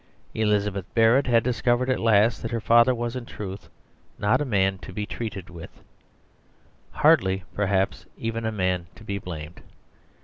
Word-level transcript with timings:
Elizabeth 0.33 0.91
Barrett 0.95 1.27
had 1.27 1.43
discovered 1.43 1.87
at 1.87 1.99
last 1.99 2.41
that 2.41 2.49
her 2.49 2.59
father 2.59 2.95
was 2.95 3.15
in 3.15 3.23
truth 3.27 3.69
not 4.17 4.41
a 4.41 4.45
man 4.45 4.79
to 4.79 4.91
be 4.91 5.05
treated 5.05 5.47
with; 5.51 5.83
hardly, 6.89 7.43
perhaps, 7.53 8.07
even 8.17 8.43
a 8.43 8.51
man 8.51 8.87
to 8.95 9.03
be 9.03 9.19
blamed. 9.19 9.61